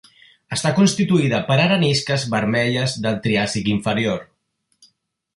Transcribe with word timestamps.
Està 0.55 0.69
constituïda 0.77 1.41
per 1.49 1.57
arenisques 1.65 2.25
vermelles 2.35 2.95
del 3.03 3.19
triàsic 3.27 3.69
inferior. 3.75 4.25